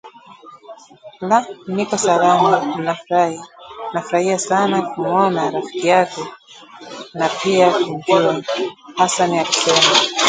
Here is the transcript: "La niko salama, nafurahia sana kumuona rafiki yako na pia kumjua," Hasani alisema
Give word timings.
"La 1.29 1.37
niko 1.75 1.95
salama, 2.05 2.55
nafurahia 3.93 4.39
sana 4.47 4.77
kumuona 4.89 5.51
rafiki 5.51 5.87
yako 5.87 6.23
na 7.13 7.29
pia 7.29 7.71
kumjua," 7.73 8.43
Hasani 8.97 9.39
alisema 9.39 9.89